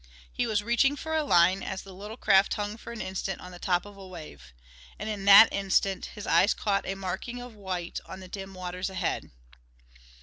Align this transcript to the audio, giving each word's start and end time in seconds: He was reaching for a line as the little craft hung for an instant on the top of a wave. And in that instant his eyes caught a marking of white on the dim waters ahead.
He 0.33 0.47
was 0.47 0.63
reaching 0.63 0.95
for 0.95 1.15
a 1.15 1.23
line 1.23 1.61
as 1.61 1.83
the 1.83 1.93
little 1.93 2.17
craft 2.17 2.55
hung 2.55 2.75
for 2.75 2.91
an 2.91 3.01
instant 3.01 3.39
on 3.39 3.51
the 3.51 3.59
top 3.59 3.85
of 3.85 3.95
a 3.97 4.07
wave. 4.07 4.51
And 4.97 5.07
in 5.07 5.25
that 5.25 5.53
instant 5.53 6.07
his 6.15 6.25
eyes 6.25 6.55
caught 6.55 6.87
a 6.87 6.95
marking 6.95 7.39
of 7.39 7.53
white 7.53 7.99
on 8.07 8.19
the 8.19 8.27
dim 8.27 8.55
waters 8.55 8.89
ahead. 8.89 9.29